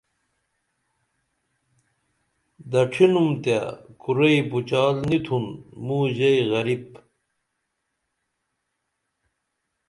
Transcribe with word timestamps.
دڇھنُم 2.71 3.29
تے 3.43 3.57
کُرئی 4.01 4.39
پُچال 4.49 4.95
نی 5.09 5.17
تُھن 5.25 5.45
موں 5.85 6.05
ژے 6.15 6.31
غریپ 6.51 6.85